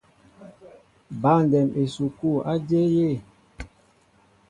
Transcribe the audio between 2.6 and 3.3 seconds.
jȇl yé?